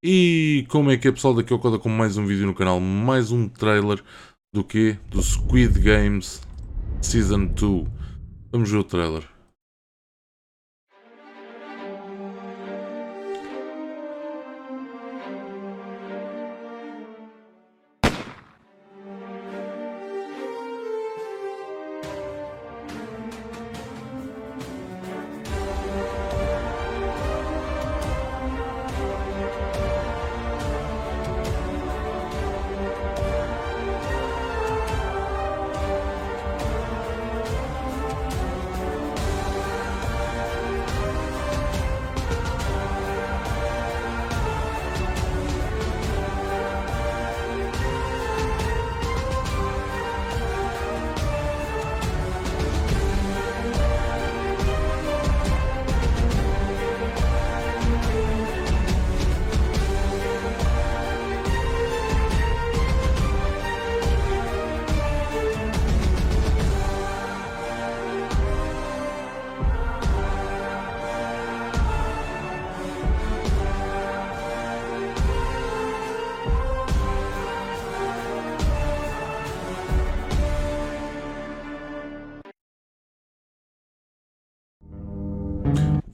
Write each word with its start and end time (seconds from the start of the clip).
E 0.00 0.64
como 0.68 0.92
é 0.92 0.96
que 0.96 1.08
é 1.08 1.12
pessoal, 1.12 1.34
daqui 1.34 1.52
ao 1.52 1.58
Coda 1.58 1.76
com 1.76 1.88
mais 1.88 2.16
um 2.16 2.24
vídeo 2.24 2.46
no 2.46 2.54
canal, 2.54 2.78
mais 2.78 3.32
um 3.32 3.48
trailer 3.48 4.00
do 4.52 4.62
que? 4.62 4.96
Do 5.10 5.20
Squid 5.20 5.80
Games 5.80 6.40
Season 7.02 7.46
2. 7.46 7.88
Vamos 8.52 8.70
ver 8.70 8.76
o 8.76 8.84
trailer. 8.84 9.37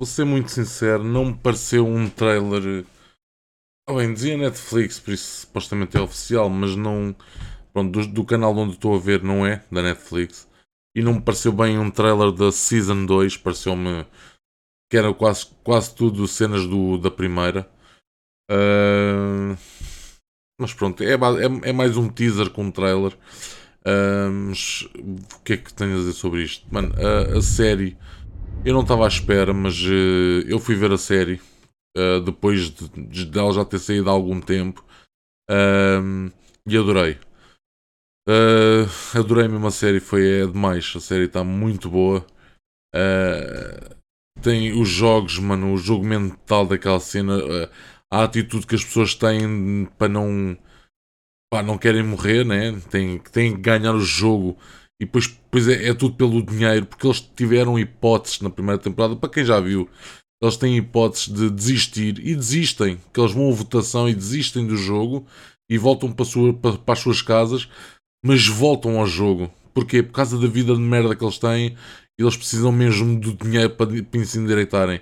Vou 0.05 0.09
ser 0.11 0.27
muito 0.27 0.51
sincero, 0.51 1.03
não 1.03 1.25
me 1.25 1.35
pareceu 1.35 1.87
um 1.87 2.11
trailer. 2.11 2.85
Oh, 3.89 3.95
bem, 3.95 4.13
dizia 4.13 4.37
Netflix, 4.37 5.01
por 5.01 5.15
isso 5.15 5.47
supostamente 5.47 5.97
é 5.97 6.01
oficial, 6.03 6.51
mas 6.51 6.77
não. 6.77 7.17
Pronto, 7.73 7.91
do, 7.91 8.07
do 8.09 8.23
canal 8.23 8.55
onde 8.55 8.75
estou 8.75 8.95
a 8.95 8.99
ver 8.99 9.23
não 9.23 9.47
é, 9.47 9.65
da 9.73 9.83
Netflix. 9.83 10.47
E 10.95 11.01
não 11.01 11.15
me 11.15 11.23
pareceu 11.23 11.53
bem 11.53 11.79
um 11.79 11.91
trailer 11.91 12.33
da 12.33 12.53
Season 12.53 13.07
2, 13.07 13.39
pareceu-me 13.39 14.05
que 14.91 14.99
era 14.99 15.15
quase, 15.15 15.47
quase 15.65 15.95
tudo 15.95 16.29
cenas 16.29 16.67
do, 16.67 16.99
da 16.99 17.11
primeira. 17.11 17.67
Uh, 18.53 19.57
mas 20.61 20.75
pronto, 20.75 21.03
é, 21.03 21.15
é, 21.15 21.71
é, 21.71 21.73
mais 21.73 21.97
um 21.97 22.11
teaser 22.11 22.51
com 22.51 22.65
um 22.65 22.71
trailer. 22.71 23.17
Uh, 23.87 24.31
mas 24.51 24.83
o 25.33 25.41
que 25.43 25.55
é 25.55 25.57
que 25.57 25.73
tenho 25.73 25.95
a 25.95 25.97
dizer 25.97 26.13
sobre 26.13 26.43
isto? 26.43 26.67
Mano, 26.71 26.93
a, 26.95 27.39
a 27.39 27.41
série 27.41 27.97
eu 28.65 28.73
não 28.73 28.81
estava 28.81 29.05
à 29.05 29.09
espera, 29.09 29.53
mas 29.53 29.79
uh, 29.83 30.41
eu 30.49 30.59
fui 30.59 30.75
ver 30.75 30.91
a 30.91 30.99
série 30.99 31.41
uh, 31.97 32.21
depois 32.21 32.71
de, 32.71 33.27
de, 33.27 33.39
ela 33.39 33.53
já 33.53 33.65
ter 33.65 33.79
saído 33.79 34.09
há 34.09 34.13
algum 34.13 34.41
tempo 34.41 34.85
uh, 35.51 36.33
e 36.67 36.77
adorei. 36.77 37.19
Uh, 38.27 39.19
adorei 39.19 39.49
mesmo 39.49 39.67
a 39.67 39.71
série, 39.71 40.01
foi 40.01 40.43
é 40.43 40.47
demais. 40.47 40.93
A 40.97 41.01
série 41.01 41.25
está 41.25 41.45
muito 41.45 41.91
boa. 41.91 42.25
tem 44.43 44.73
os 44.81 44.89
jogos, 44.89 45.39
mano, 45.39 45.75
o 45.75 45.77
jogo 45.77 46.05
mental 46.05 46.67
daquela 46.67 47.01
cena, 47.01 47.35
a 48.11 48.25
atitude 48.25 48.67
que 48.67 48.75
as 48.75 48.85
pessoas 48.85 49.15
têm 49.15 49.87
para 49.99 50.09
não. 50.09 50.57
Pá, 51.53 51.63
não 51.63 51.77
querem 51.77 52.03
morrer, 52.03 52.45
né? 52.45 52.81
Tem, 52.91 53.19
têm 53.19 53.55
que 53.55 53.61
ganhar 53.61 53.95
o 53.95 54.01
jogo 54.01 54.57
e 55.01 55.05
depois, 55.05 55.27
depois 55.27 55.69
é, 55.69 55.89
é, 55.89 55.95
tudo 55.95 56.15
pelo 56.15 56.43
dinheiro, 56.43 56.87
porque 56.87 57.07
eles 57.07 57.21
tiveram 57.21 57.79
hipóteses 57.79 58.41
na 58.41 58.51
primeira 58.51 58.81
temporada, 58.81 59.17
para 59.17 59.29
quem 59.29 59.45
já 59.45 59.59
viu, 59.61 59.89
eles 60.43 60.57
têm 60.57 60.77
hipóteses 60.77 61.29
de 61.29 61.51
desistir 61.51 62.19
e 62.19 62.35
desistem, 62.35 62.99
que 63.13 63.21
eles 63.21 63.33
vão 63.33 63.49
à 63.49 63.53
votação 63.53 64.09
e 64.09 64.15
desistem 64.15 64.67
do 64.67 64.77
jogo 64.77 65.27
e 65.71 65.79
voltam 65.79 66.13
para, 66.13 66.25
sua, 66.25 66.53
para, 66.53 66.77
para 66.77 66.93
as 66.93 67.01
suas 67.01 67.23
casas, 67.23 67.69
mas 68.25 68.47
voltam 68.47 68.99
ao 68.99 69.07
jogo. 69.07 69.51
Porquê? 69.73 70.03
Por 70.03 70.13
causa 70.13 70.39
da 70.39 70.47
vida 70.47 70.75
de 70.75 70.81
merda 70.81 71.17
que 71.17 71.25
eles 71.25 71.39
têm, 71.39 71.77
eles 72.19 72.37
precisam 72.37 72.71
mesmo 72.71 73.19
do 73.19 73.35
dinheiro 73.35 73.71
para, 73.71 74.03
para 74.03 74.25
se 74.25 74.39
endireitarem. 74.39 75.01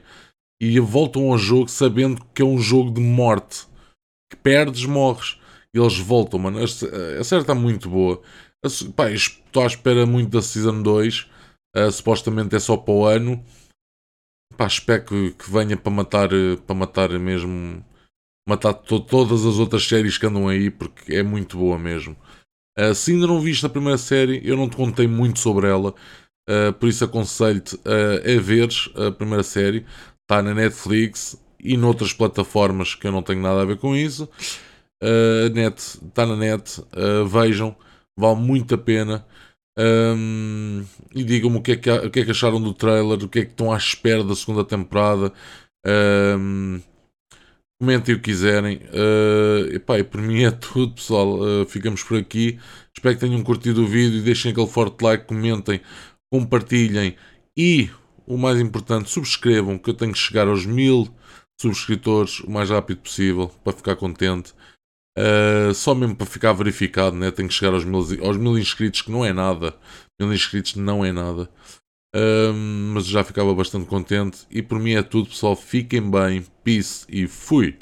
E 0.61 0.79
voltam 0.79 1.31
ao 1.31 1.39
jogo 1.39 1.69
sabendo 1.69 2.25
que 2.33 2.41
é 2.41 2.45
um 2.45 2.59
jogo 2.59 2.93
de 2.93 3.01
morte. 3.01 3.67
Que 4.31 4.37
perdes, 4.37 4.85
morres. 4.85 5.39
E 5.75 5.79
eles 5.79 5.99
voltam, 5.99 6.39
mano. 6.39 6.59
A 6.63 7.25
série 7.25 7.43
está 7.43 7.55
muito 7.55 7.91
boa. 7.91 8.23
Pá, 8.95 9.11
estou 9.11 9.65
à 9.65 9.67
espera 9.67 10.07
muito 10.07 10.31
da 10.31 10.41
Season 10.41 10.83
2. 10.83 11.23
Uh, 11.23 11.29
ah, 11.75 11.91
supostamente 11.91 12.55
é 12.55 12.61
só 12.61 12.77
para 12.77 12.95
o 12.95 13.05
ano. 13.05 13.45
Pá, 14.57 14.67
espero 14.69 15.05
que, 15.05 15.31
que 15.33 15.51
venha 15.51 15.77
para 15.77 15.91
matar, 15.91 16.29
para 16.65 16.75
matar 16.75 17.11
mesmo. 17.19 17.85
Matar 18.49 18.75
to 18.75 19.01
todas 19.01 19.45
as 19.45 19.59
outras 19.59 19.87
séries 19.87 20.17
que 20.17 20.27
andam 20.27 20.49
aí, 20.49 20.71
porque 20.71 21.15
é 21.15 21.23
muito 21.23 21.59
boa 21.59 21.77
mesmo. 21.77 22.17
Uh, 22.79 22.95
se 22.95 23.13
ainda 23.13 23.27
não 23.27 23.41
viste 23.41 23.67
a 23.67 23.69
primeira 23.69 23.99
série, 23.99 24.41
eu 24.45 24.57
não 24.57 24.69
te 24.69 24.77
contei 24.77 25.09
muito 25.09 25.41
sobre 25.41 25.67
ela. 25.67 25.93
Uh, 26.49 26.73
por 26.79 26.89
isso 26.89 27.05
aconselho-te 27.05 27.77
a 27.85 28.41
veres 28.41 28.89
a 28.95 29.11
primeira 29.11 29.43
série. 29.43 29.85
Está 30.23 30.41
na 30.41 30.55
Netflix 30.55 31.37
e 31.59 31.77
noutras 31.77 32.13
plataformas 32.13 32.95
que 32.95 33.09
eu 33.09 33.13
não 33.13 33.23
tenho 33.23 33.43
nada 33.43 33.63
a 33.63 33.65
ver 33.65 33.79
com 33.79 33.97
isso. 33.97 34.29
Uh, 35.03 35.53
net, 35.53 35.79
está 35.79 36.25
na 36.25 36.37
net, 36.37 36.81
vejam 37.29 37.77
vale 38.23 38.41
muito 38.41 38.75
a 38.75 38.79
pena. 38.79 39.27
Um, 39.79 40.85
e 41.15 41.25
digam-me 41.25 41.59
o, 41.59 41.63
que 41.63 41.73
é 41.73 41.77
que, 41.77 41.91
o 41.91 42.11
que 42.11 42.21
é 42.21 42.25
que 42.25 42.31
acharam 42.31 42.61
do 42.61 42.75
trailer, 42.75 43.25
o 43.25 43.29
que 43.29 43.41
é 43.41 43.45
que 43.45 43.53
estão 43.53 43.73
à 43.73 43.77
espera 43.77 44.23
da 44.23 44.35
segunda 44.37 44.65
temporada. 44.65 45.33
Um, 45.87 46.81
comentem 47.81 48.15
o 48.15 48.19
que 48.19 48.31
quiserem. 48.31 48.77
Uh, 48.77 49.75
epá, 49.75 49.99
e 49.99 50.05
por 50.05 50.21
mim 50.21 50.45
é 50.45 50.51
tudo, 50.51 50.95
pessoal. 50.95 51.41
Uh, 51.41 51.67
ficamos 51.67 52.03
por 52.03 52.19
aqui. 52.19 52.59
Espero 52.95 53.15
que 53.15 53.21
tenham 53.21 53.43
curtido 53.43 53.83
o 53.83 53.87
vídeo 53.87 54.19
e 54.19 54.23
deixem 54.23 54.53
aquele 54.53 54.67
forte 54.69 55.03
like, 55.03 55.27
comentem, 55.27 55.81
compartilhem 56.33 57.17
e, 57.57 57.91
o 58.27 58.37
mais 58.39 58.61
importante, 58.61 59.11
subscrevam, 59.11 59.79
que 59.79 59.91
eu 59.91 59.95
tenho 59.95 60.13
que 60.13 60.19
chegar 60.19 60.47
aos 60.47 60.65
mil 60.65 61.09
subscritores 61.61 62.41
o 62.41 62.51
mais 62.51 62.71
rápido 62.71 63.01
possível 63.01 63.49
para 63.65 63.73
ficar 63.73 63.97
contente. 63.97 64.53
Uh, 65.19 65.75
só 65.75 65.95
mesmo 65.95 66.17
para 66.17 66.27
ficar 66.27 66.53
verificado, 66.53 67.15
né? 67.17 67.31
tenho 67.31 67.49
que 67.49 67.55
chegar 67.55 67.75
aos 67.75 67.85
mil, 67.85 68.01
aos 68.25 68.37
mil 68.37 68.59
inscritos, 68.59 69.03
que 69.03 69.11
não 69.11 69.25
é 69.25 69.33
nada. 69.33 69.75
Mil 70.21 70.33
inscritos 70.33 70.77
não 70.77 71.05
é 71.05 71.13
nada. 71.13 71.51
Uh, 72.15 72.53
mas 72.95 73.07
já 73.07 73.23
ficava 73.25 73.55
bastante 73.55 73.87
contente. 73.87 74.47
E 74.51 74.63
por 74.63 74.79
mim 74.79 74.95
é 74.95 75.03
tudo, 75.03 75.29
pessoal. 75.29 75.57
Fiquem 75.57 76.11
bem, 76.11 76.45
peace 76.65 77.07
e 77.09 77.27
fui! 77.27 77.79